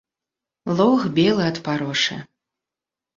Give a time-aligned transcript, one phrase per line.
[0.79, 2.17] Лог белы ад парошы.